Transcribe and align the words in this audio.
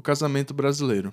o 0.00 0.02
casamento 0.02 0.54
brasileiro. 0.54 1.12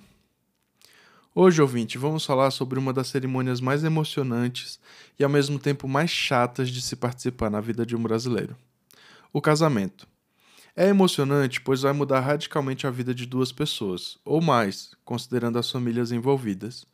Hoje, 1.34 1.60
ouvinte, 1.60 1.98
vamos 1.98 2.24
falar 2.24 2.50
sobre 2.50 2.78
uma 2.78 2.90
das 2.90 3.08
cerimônias 3.08 3.60
mais 3.60 3.84
emocionantes 3.84 4.80
e 5.18 5.22
ao 5.22 5.28
mesmo 5.28 5.58
tempo 5.58 5.86
mais 5.86 6.10
chatas 6.10 6.70
de 6.70 6.80
se 6.80 6.96
participar 6.96 7.50
na 7.50 7.60
vida 7.60 7.84
de 7.84 7.94
um 7.94 8.02
brasileiro: 8.02 8.56
o 9.30 9.42
casamento. 9.42 10.08
É 10.74 10.88
emocionante, 10.88 11.60
pois 11.60 11.82
vai 11.82 11.92
mudar 11.92 12.20
radicalmente 12.20 12.86
a 12.86 12.90
vida 12.90 13.14
de 13.14 13.26
duas 13.26 13.52
pessoas, 13.52 14.16
ou 14.24 14.40
mais, 14.40 14.92
considerando 15.04 15.58
as 15.58 15.70
famílias 15.70 16.10
envolvidas. 16.10 16.86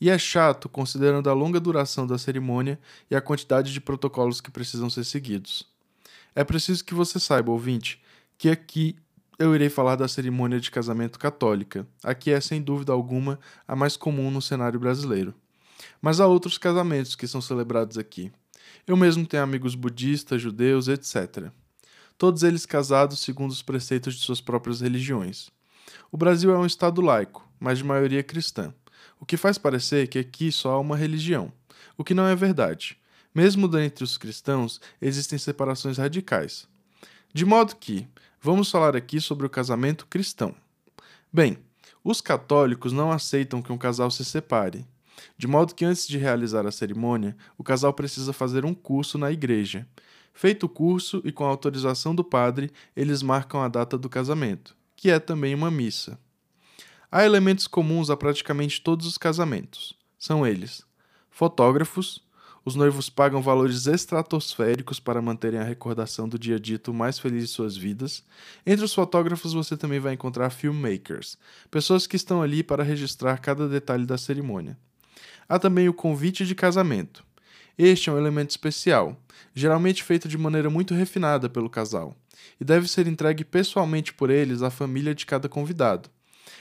E 0.00 0.10
é 0.10 0.18
chato, 0.18 0.68
considerando 0.68 1.30
a 1.30 1.34
longa 1.34 1.60
duração 1.60 2.04
da 2.04 2.18
cerimônia 2.18 2.80
e 3.08 3.14
a 3.14 3.20
quantidade 3.20 3.72
de 3.72 3.80
protocolos 3.80 4.40
que 4.40 4.50
precisam 4.50 4.90
ser 4.90 5.04
seguidos. 5.04 5.64
É 6.34 6.42
preciso 6.42 6.84
que 6.84 6.94
você 6.94 7.20
saiba, 7.20 7.52
ouvinte, 7.52 8.02
que 8.36 8.50
aqui 8.50 8.96
eu 9.38 9.54
irei 9.54 9.68
falar 9.68 9.94
da 9.94 10.08
cerimônia 10.08 10.58
de 10.58 10.70
casamento 10.70 11.18
católica. 11.18 11.86
Aqui 12.02 12.32
é, 12.32 12.40
sem 12.40 12.60
dúvida 12.60 12.92
alguma, 12.92 13.38
a 13.66 13.76
mais 13.76 13.96
comum 13.96 14.30
no 14.30 14.42
cenário 14.42 14.80
brasileiro. 14.80 15.32
Mas 16.02 16.18
há 16.18 16.26
outros 16.26 16.58
casamentos 16.58 17.14
que 17.14 17.28
são 17.28 17.40
celebrados 17.40 17.96
aqui. 17.96 18.32
Eu 18.84 18.96
mesmo 18.96 19.24
tenho 19.24 19.42
amigos 19.44 19.76
budistas, 19.76 20.42
judeus, 20.42 20.88
etc. 20.88 21.52
Todos 22.16 22.42
eles 22.42 22.66
casados 22.66 23.20
segundo 23.20 23.52
os 23.52 23.62
preceitos 23.62 24.16
de 24.16 24.22
suas 24.22 24.40
próprias 24.40 24.80
religiões. 24.80 25.50
O 26.10 26.16
Brasil 26.16 26.50
é 26.50 26.58
um 26.58 26.66
estado 26.66 27.00
laico, 27.00 27.48
mas 27.60 27.78
de 27.78 27.84
maioria 27.84 28.24
cristã, 28.24 28.74
o 29.20 29.26
que 29.26 29.36
faz 29.36 29.56
parecer 29.56 30.08
que 30.08 30.18
aqui 30.18 30.50
só 30.50 30.72
há 30.72 30.80
uma 30.80 30.96
religião, 30.96 31.52
o 31.96 32.02
que 32.02 32.14
não 32.14 32.26
é 32.26 32.34
verdade. 32.34 32.98
Mesmo 33.32 33.68
dentre 33.68 34.02
os 34.02 34.18
cristãos, 34.18 34.80
existem 35.00 35.38
separações 35.38 35.96
radicais. 35.96 36.66
De 37.32 37.44
modo 37.44 37.76
que, 37.76 38.08
Vamos 38.40 38.70
falar 38.70 38.94
aqui 38.94 39.20
sobre 39.20 39.46
o 39.46 39.50
casamento 39.50 40.06
cristão. 40.06 40.54
Bem, 41.32 41.58
os 42.04 42.20
católicos 42.20 42.92
não 42.92 43.10
aceitam 43.10 43.60
que 43.60 43.72
um 43.72 43.76
casal 43.76 44.12
se 44.12 44.24
separe, 44.24 44.86
de 45.36 45.48
modo 45.48 45.74
que 45.74 45.84
antes 45.84 46.06
de 46.06 46.18
realizar 46.18 46.64
a 46.64 46.70
cerimônia, 46.70 47.36
o 47.56 47.64
casal 47.64 47.92
precisa 47.92 48.32
fazer 48.32 48.64
um 48.64 48.72
curso 48.72 49.18
na 49.18 49.32
igreja. 49.32 49.88
Feito 50.32 50.66
o 50.66 50.68
curso 50.68 51.20
e 51.24 51.32
com 51.32 51.44
a 51.44 51.48
autorização 51.48 52.14
do 52.14 52.22
padre, 52.22 52.70
eles 52.94 53.22
marcam 53.22 53.60
a 53.60 53.66
data 53.66 53.98
do 53.98 54.08
casamento, 54.08 54.76
que 54.94 55.10
é 55.10 55.18
também 55.18 55.52
uma 55.52 55.70
missa. 55.70 56.16
Há 57.10 57.24
elementos 57.24 57.66
comuns 57.66 58.08
a 58.08 58.16
praticamente 58.16 58.80
todos 58.80 59.04
os 59.04 59.18
casamentos. 59.18 59.94
São 60.16 60.46
eles: 60.46 60.84
fotógrafos, 61.28 62.22
os 62.64 62.74
noivos 62.74 63.08
pagam 63.08 63.40
valores 63.40 63.86
estratosféricos 63.86 65.00
para 65.00 65.22
manterem 65.22 65.60
a 65.60 65.64
recordação 65.64 66.28
do 66.28 66.38
dia 66.38 66.58
dito 66.58 66.92
mais 66.92 67.18
feliz 67.18 67.44
de 67.44 67.50
suas 67.50 67.76
vidas. 67.76 68.24
Entre 68.66 68.84
os 68.84 68.92
fotógrafos 68.94 69.52
você 69.52 69.76
também 69.76 70.00
vai 70.00 70.14
encontrar 70.14 70.50
filmmakers, 70.50 71.38
pessoas 71.70 72.06
que 72.06 72.16
estão 72.16 72.42
ali 72.42 72.62
para 72.62 72.82
registrar 72.82 73.38
cada 73.38 73.68
detalhe 73.68 74.04
da 74.04 74.18
cerimônia. 74.18 74.76
Há 75.48 75.58
também 75.58 75.88
o 75.88 75.94
convite 75.94 76.44
de 76.44 76.54
casamento. 76.54 77.24
Este 77.78 78.10
é 78.10 78.12
um 78.12 78.18
elemento 78.18 78.50
especial, 78.50 79.16
geralmente 79.54 80.02
feito 80.02 80.28
de 80.28 80.36
maneira 80.36 80.68
muito 80.68 80.94
refinada 80.94 81.48
pelo 81.48 81.70
casal, 81.70 82.14
e 82.60 82.64
deve 82.64 82.88
ser 82.88 83.06
entregue 83.06 83.44
pessoalmente 83.44 84.12
por 84.12 84.30
eles 84.30 84.62
à 84.62 84.70
família 84.70 85.14
de 85.14 85.24
cada 85.24 85.48
convidado. 85.48 86.10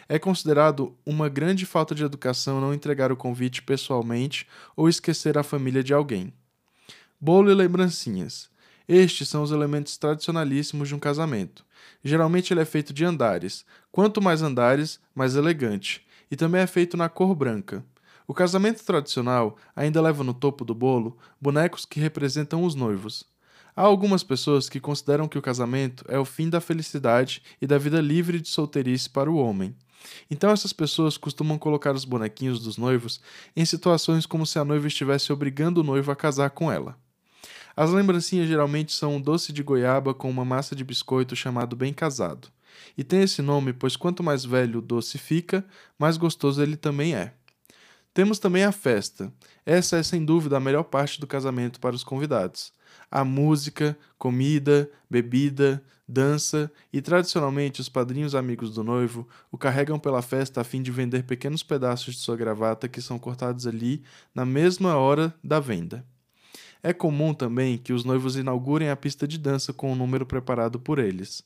É 0.08 0.20
considerado 0.20 0.96
uma 1.06 1.30
grande 1.30 1.66
falta 1.66 1.94
de 1.94 2.04
educação 2.04 2.62
não 2.62 2.74
entregar 2.74 3.12
o 3.12 3.18
convite 3.18 3.62
pessoalmente 3.62 4.48
ou 4.76 4.88
esquecer 4.88 5.38
a 5.38 5.44
família 5.44 5.84
de 5.84 5.94
alguém. 5.94 6.34
Bolo 7.20 7.50
e 7.50 7.54
lembrancinhas. 7.56 8.50
Estes 8.88 9.28
são 9.28 9.44
os 9.44 9.52
elementos 9.52 9.98
tradicionalíssimos 9.98 10.88
de 10.88 10.96
um 10.96 11.00
casamento. 11.00 11.66
Geralmente 12.04 12.54
ele 12.54 12.62
é 12.62 12.66
feito 12.66 12.94
de 12.94 13.04
andares. 13.04 13.66
Quanto 13.92 14.22
mais 14.22 14.42
andares, 14.42 15.00
mais 15.14 15.36
elegante. 15.36 16.06
E 16.32 16.36
também 16.36 16.62
é 16.62 16.68
feito 16.68 16.96
na 16.96 17.10
cor 17.10 17.36
branca. 17.36 17.84
O 18.28 18.34
casamento 18.34 18.84
tradicional 18.84 19.58
ainda 19.76 20.02
leva 20.02 20.24
no 20.24 20.34
topo 20.34 20.66
do 20.66 20.76
bolo 20.76 21.18
bonecos 21.40 21.86
que 21.86 22.00
representam 22.00 22.64
os 22.64 22.76
noivos. 22.76 23.26
Há 23.76 23.84
algumas 23.84 24.24
pessoas 24.24 24.68
que 24.68 24.80
consideram 24.80 25.28
que 25.28 25.38
o 25.38 25.42
casamento 25.42 26.04
é 26.08 26.18
o 26.18 26.26
fim 26.26 26.50
da 26.50 26.60
felicidade 26.60 27.44
e 27.62 27.68
da 27.68 27.78
vida 27.78 28.02
livre 28.02 28.42
de 28.42 28.50
solteirice 28.50 29.10
para 29.10 29.32
o 29.32 29.38
homem. 29.38 29.76
Então 30.30 30.52
essas 30.52 30.74
pessoas 30.74 31.18
costumam 31.18 31.58
colocar 31.58 31.96
os 31.96 32.06
bonequinhos 32.06 32.60
dos 32.60 32.78
noivos 32.78 33.20
em 33.56 33.66
situações 33.66 34.26
como 34.26 34.46
se 34.46 34.60
a 34.60 34.66
noiva 34.66 34.88
estivesse 34.88 35.32
obrigando 35.32 35.82
o 35.82 35.84
noivo 35.84 36.12
a 36.12 36.16
casar 36.16 36.50
com 36.52 36.72
ela. 36.72 36.98
As 37.76 37.92
lembrancinhas 37.92 38.48
geralmente 38.48 38.92
são 38.92 39.16
um 39.16 39.22
doce 39.22 39.54
de 39.54 39.62
goiaba 39.62 40.14
com 40.14 40.30
uma 40.30 40.44
massa 40.44 40.76
de 40.76 40.84
biscoito 40.84 41.36
chamado 41.36 41.76
bem 41.76 41.94
casado. 41.94 42.48
E 42.98 43.04
tem 43.04 43.22
esse 43.22 43.42
nome 43.42 43.74
pois 43.74 43.96
quanto 43.96 44.24
mais 44.24 44.44
velho 44.44 44.80
o 44.80 44.82
doce 44.82 45.18
fica, 45.18 45.64
mais 45.98 46.18
gostoso 46.18 46.62
ele 46.62 46.76
também 46.76 47.16
é. 47.16 47.34
Temos 48.18 48.40
também 48.40 48.64
a 48.64 48.72
festa. 48.72 49.32
Essa 49.64 49.98
é 49.98 50.02
sem 50.02 50.26
dúvida 50.26 50.58
a 50.58 50.60
melhor 50.60 50.86
parte 50.86 51.22
do 51.22 51.28
casamento 51.28 51.80
para 51.80 51.96
os 51.96 52.04
convidados. 52.04 52.74
Há 53.12 53.24
música, 53.24 53.96
comida, 54.18 54.90
bebida, 55.08 55.84
dança 56.08 56.72
e 56.92 57.00
tradicionalmente 57.00 57.80
os 57.80 57.88
padrinhos 57.88 58.34
amigos 58.34 58.74
do 58.74 58.84
noivo 58.84 59.28
o 59.52 59.58
carregam 59.58 60.00
pela 60.00 60.24
festa 60.24 60.62
a 60.62 60.64
fim 60.64 60.82
de 60.82 60.90
vender 60.90 61.26
pequenos 61.26 61.62
pedaços 61.62 62.16
de 62.16 62.22
sua 62.22 62.36
gravata 62.36 62.88
que 62.88 63.04
são 63.04 63.20
cortados 63.20 63.68
ali 63.68 64.02
na 64.34 64.48
mesma 64.48 64.98
hora 64.98 65.32
da 65.44 65.60
venda. 65.60 66.04
É 66.82 66.94
comum 66.94 67.34
também 67.34 67.78
que 67.78 67.94
os 67.94 68.04
noivos 68.04 68.38
inaugurem 68.38 68.90
a 68.90 68.96
pista 68.96 69.28
de 69.28 69.38
dança 69.38 69.74
com 69.74 69.92
um 69.92 69.96
número 69.96 70.26
preparado 70.26 70.80
por 70.80 71.00
eles. 71.00 71.44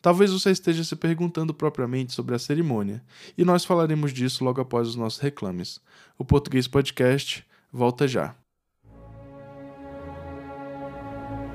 Talvez 0.00 0.30
você 0.30 0.50
esteja 0.50 0.84
se 0.84 0.94
perguntando 0.94 1.54
propriamente 1.54 2.12
sobre 2.12 2.34
a 2.34 2.38
cerimônia, 2.38 3.02
e 3.38 3.44
nós 3.44 3.64
falaremos 3.64 4.12
disso 4.12 4.44
logo 4.44 4.60
após 4.60 4.88
os 4.88 4.96
nossos 4.96 5.18
reclames. 5.18 5.80
O 6.18 6.24
Português 6.24 6.68
Podcast 6.68 7.44
volta 7.72 8.06
já. 8.06 8.34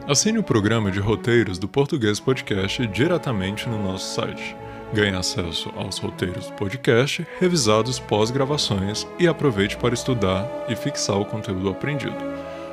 Assine 0.08 0.40
o 0.40 0.44
programa 0.44 0.90
de 0.90 1.00
roteiros 1.00 1.60
do 1.60 1.68
Português 1.68 2.20
Podcast 2.20 2.88
diretamente 2.88 3.70
no 3.70 3.78
nosso 3.78 4.16
site. 4.16 4.56
Ganhe 4.92 5.16
acesso 5.16 5.70
aos 5.76 6.00
roteiros 6.00 6.48
do 6.48 6.54
podcast, 6.54 7.26
revisados 7.40 8.00
pós-gravações 8.00 9.06
e 9.20 9.28
aproveite 9.28 9.78
para 9.78 9.94
estudar 9.94 10.66
e 10.68 10.76
fixar 10.76 11.20
o 11.20 11.26
conteúdo 11.26 11.70
aprendido. 11.70 12.18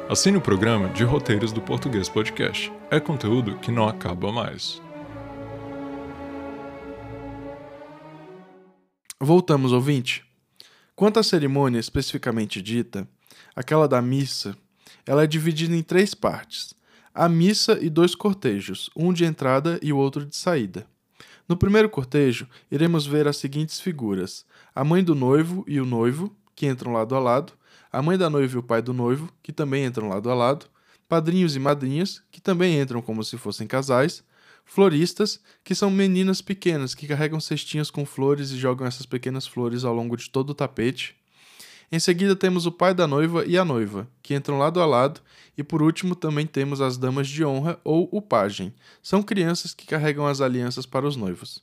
Assine 0.08 0.36
o 0.36 0.40
programa 0.40 0.88
de 0.90 1.02
roteiros 1.02 1.50
do 1.52 1.60
Português 1.60 2.08
Podcast. 2.08 2.72
É 2.92 3.00
conteúdo 3.00 3.58
que 3.58 3.72
não 3.72 3.88
acaba 3.88 4.30
mais. 4.30 4.80
Voltamos, 9.20 9.72
ouvinte. 9.72 10.24
Quanto 10.94 11.18
à 11.18 11.24
cerimônia 11.24 11.80
especificamente 11.80 12.62
dita, 12.62 13.08
aquela 13.56 13.88
da 13.88 14.00
missa, 14.00 14.56
ela 15.04 15.24
é 15.24 15.26
dividida 15.26 15.74
em 15.74 15.82
três 15.82 16.14
partes 16.14 16.72
a 17.12 17.28
missa 17.28 17.78
e 17.80 17.88
dois 17.88 18.14
cortejos, 18.14 18.90
um 18.94 19.10
de 19.12 19.24
entrada 19.24 19.80
e 19.82 19.90
o 19.92 19.96
outro 19.96 20.24
de 20.24 20.36
saída. 20.36 20.86
No 21.48 21.56
primeiro 21.56 21.88
cortejo, 21.88 22.46
iremos 22.70 23.06
ver 23.06 23.26
as 23.26 23.38
seguintes 23.38 23.80
figuras: 23.80 24.46
a 24.72 24.84
mãe 24.84 25.02
do 25.02 25.16
noivo 25.16 25.64
e 25.66 25.80
o 25.80 25.86
noivo, 25.86 26.32
que 26.54 26.66
entram 26.66 26.92
lado 26.92 27.16
a 27.16 27.18
lado, 27.18 27.54
a 27.92 28.02
mãe 28.02 28.18
da 28.18 28.28
noiva 28.30 28.54
e 28.54 28.58
o 28.58 28.62
pai 28.62 28.82
do 28.82 28.92
noivo, 28.92 29.32
que 29.42 29.52
também 29.52 29.84
entram 29.84 30.08
lado 30.08 30.30
a 30.30 30.34
lado, 30.34 30.66
padrinhos 31.08 31.56
e 31.56 31.58
madrinhas, 31.58 32.22
que 32.30 32.40
também 32.40 32.80
entram 32.80 33.00
como 33.00 33.22
se 33.22 33.36
fossem 33.36 33.66
casais, 33.66 34.24
Floristas, 34.68 35.40
que 35.62 35.76
são 35.76 35.88
meninas 35.90 36.42
pequenas 36.42 36.92
que 36.92 37.06
carregam 37.06 37.38
cestinhas 37.38 37.88
com 37.88 38.04
flores 38.04 38.50
e 38.50 38.58
jogam 38.58 38.84
essas 38.84 39.06
pequenas 39.06 39.46
flores 39.46 39.84
ao 39.84 39.94
longo 39.94 40.16
de 40.16 40.28
todo 40.28 40.50
o 40.50 40.54
tapete. 40.54 41.14
Em 41.90 42.00
seguida 42.00 42.34
temos 42.34 42.66
o 42.66 42.72
pai 42.72 42.92
da 42.92 43.06
noiva 43.06 43.46
e 43.46 43.56
a 43.56 43.64
noiva, 43.64 44.08
que 44.20 44.34
entram 44.34 44.58
lado 44.58 44.80
a 44.80 44.84
lado, 44.84 45.20
e 45.56 45.62
por 45.62 45.80
último 45.80 46.16
também 46.16 46.44
temos 46.44 46.80
as 46.80 46.98
damas 46.98 47.28
de 47.28 47.44
honra 47.44 47.78
ou 47.84 48.08
o 48.10 48.20
pajem. 48.20 48.74
São 49.00 49.22
crianças 49.22 49.72
que 49.72 49.86
carregam 49.86 50.26
as 50.26 50.40
alianças 50.40 50.84
para 50.84 51.06
os 51.06 51.14
noivos. 51.14 51.62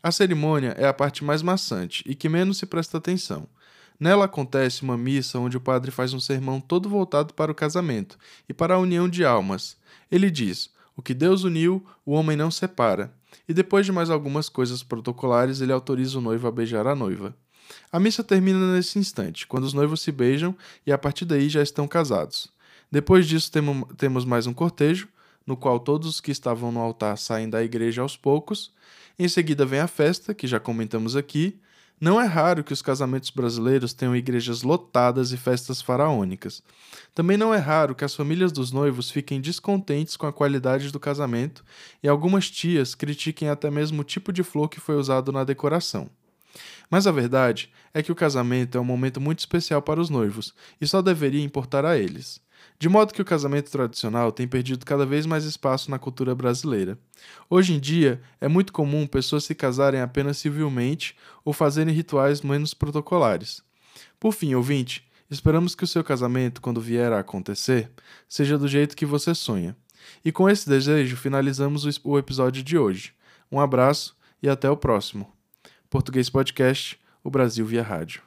A 0.00 0.12
cerimônia 0.12 0.72
é 0.78 0.86
a 0.86 0.94
parte 0.94 1.24
mais 1.24 1.42
maçante 1.42 2.04
e 2.06 2.14
que 2.14 2.28
menos 2.28 2.58
se 2.58 2.66
presta 2.66 2.96
atenção. 2.96 3.48
Nela 3.98 4.26
acontece 4.26 4.82
uma 4.82 4.96
missa 4.96 5.38
onde 5.38 5.56
o 5.56 5.60
padre 5.60 5.90
faz 5.90 6.12
um 6.12 6.20
sermão 6.20 6.60
todo 6.60 6.88
voltado 6.88 7.32
para 7.34 7.50
o 7.50 7.54
casamento 7.54 8.18
e 8.48 8.52
para 8.52 8.74
a 8.74 8.78
união 8.78 9.08
de 9.08 9.24
almas. 9.24 9.76
Ele 10.10 10.30
diz: 10.30 10.70
O 10.96 11.02
que 11.02 11.14
Deus 11.14 11.44
uniu, 11.44 11.84
o 12.04 12.12
homem 12.12 12.36
não 12.36 12.50
separa. 12.50 13.12
E 13.48 13.54
depois 13.54 13.86
de 13.86 13.92
mais 13.92 14.10
algumas 14.10 14.48
coisas 14.48 14.82
protocolares, 14.82 15.60
ele 15.60 15.72
autoriza 15.72 16.18
o 16.18 16.22
noivo 16.22 16.46
a 16.46 16.52
beijar 16.52 16.86
a 16.86 16.94
noiva. 16.94 17.34
A 17.90 17.98
missa 17.98 18.22
termina 18.22 18.74
nesse 18.74 18.98
instante, 18.98 19.46
quando 19.46 19.64
os 19.64 19.72
noivos 19.72 20.00
se 20.00 20.12
beijam 20.12 20.54
e 20.86 20.92
a 20.92 20.98
partir 20.98 21.24
daí 21.24 21.48
já 21.48 21.62
estão 21.62 21.88
casados. 21.88 22.48
Depois 22.90 23.26
disso, 23.26 23.50
temos 23.96 24.24
mais 24.24 24.46
um 24.46 24.54
cortejo, 24.54 25.08
no 25.46 25.56
qual 25.56 25.78
todos 25.78 26.08
os 26.08 26.20
que 26.20 26.30
estavam 26.30 26.72
no 26.72 26.80
altar 26.80 27.16
saem 27.18 27.48
da 27.48 27.62
igreja 27.62 28.02
aos 28.02 28.16
poucos. 28.16 28.72
Em 29.18 29.28
seguida 29.28 29.64
vem 29.64 29.80
a 29.80 29.86
festa, 29.86 30.34
que 30.34 30.46
já 30.46 30.60
comentamos 30.60 31.16
aqui. 31.16 31.58
Não 31.98 32.20
é 32.20 32.26
raro 32.26 32.62
que 32.62 32.74
os 32.74 32.82
casamentos 32.82 33.30
brasileiros 33.30 33.94
tenham 33.94 34.14
igrejas 34.14 34.62
lotadas 34.62 35.32
e 35.32 35.36
festas 35.38 35.80
faraônicas. 35.80 36.62
Também 37.14 37.38
não 37.38 37.54
é 37.54 37.56
raro 37.56 37.94
que 37.94 38.04
as 38.04 38.14
famílias 38.14 38.52
dos 38.52 38.70
noivos 38.70 39.10
fiquem 39.10 39.40
descontentes 39.40 40.14
com 40.14 40.26
a 40.26 40.32
qualidade 40.32 40.92
do 40.92 41.00
casamento 41.00 41.64
e 42.02 42.08
algumas 42.08 42.50
tias 42.50 42.94
critiquem 42.94 43.48
até 43.48 43.70
mesmo 43.70 44.02
o 44.02 44.04
tipo 44.04 44.30
de 44.30 44.42
flor 44.42 44.68
que 44.68 44.78
foi 44.78 44.96
usado 44.96 45.32
na 45.32 45.42
decoração. 45.42 46.10
Mas 46.90 47.06
a 47.06 47.12
verdade 47.12 47.70
é 47.94 48.02
que 48.02 48.12
o 48.12 48.16
casamento 48.16 48.76
é 48.76 48.80
um 48.80 48.84
momento 48.84 49.18
muito 49.18 49.38
especial 49.38 49.80
para 49.80 50.00
os 50.00 50.10
noivos 50.10 50.54
e 50.78 50.86
só 50.86 51.00
deveria 51.00 51.42
importar 51.42 51.86
a 51.86 51.96
eles. 51.96 52.40
De 52.78 52.88
modo 52.88 53.14
que 53.14 53.22
o 53.22 53.24
casamento 53.24 53.70
tradicional 53.70 54.30
tem 54.30 54.46
perdido 54.46 54.84
cada 54.84 55.06
vez 55.06 55.24
mais 55.24 55.44
espaço 55.44 55.90
na 55.90 55.98
cultura 55.98 56.34
brasileira. 56.34 56.98
Hoje 57.48 57.72
em 57.72 57.80
dia, 57.80 58.20
é 58.40 58.48
muito 58.48 58.72
comum 58.72 59.06
pessoas 59.06 59.44
se 59.44 59.54
casarem 59.54 60.00
apenas 60.00 60.36
civilmente 60.36 61.16
ou 61.44 61.52
fazerem 61.52 61.94
rituais 61.94 62.42
menos 62.42 62.74
protocolares. 62.74 63.62
Por 64.20 64.32
fim, 64.32 64.54
ouvinte, 64.54 65.08
esperamos 65.30 65.74
que 65.74 65.84
o 65.84 65.86
seu 65.86 66.04
casamento, 66.04 66.60
quando 66.60 66.80
vier 66.80 67.12
a 67.12 67.20
acontecer, 67.20 67.90
seja 68.28 68.58
do 68.58 68.68
jeito 68.68 68.96
que 68.96 69.06
você 69.06 69.34
sonha. 69.34 69.74
E 70.24 70.30
com 70.30 70.48
esse 70.48 70.68
desejo, 70.68 71.16
finalizamos 71.16 72.00
o 72.04 72.18
episódio 72.18 72.62
de 72.62 72.76
hoje. 72.76 73.12
Um 73.50 73.60
abraço 73.60 74.16
e 74.42 74.48
até 74.48 74.70
o 74.70 74.76
próximo. 74.76 75.32
Português 75.88 76.28
Podcast, 76.28 76.98
o 77.24 77.30
Brasil 77.30 77.64
via 77.64 77.82
rádio. 77.82 78.25